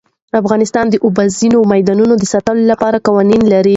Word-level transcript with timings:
افغانستان 0.41 0.85
د 0.89 0.95
اوبزین 1.05 1.53
معدنونه 1.71 2.15
د 2.17 2.23
ساتنې 2.33 2.63
لپاره 2.71 3.03
قوانین 3.07 3.41
لري. 3.53 3.69